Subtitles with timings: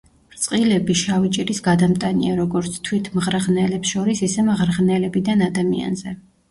[0.35, 6.23] რწყილები შავი ჭირის გადამტანია როგორც თვით მღრღნელებს შორის, ისე მღრღნელებიდან ადამიანზე.